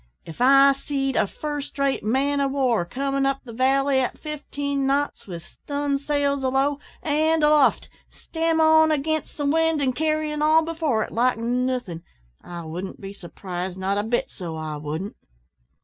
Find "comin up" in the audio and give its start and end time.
2.85-3.41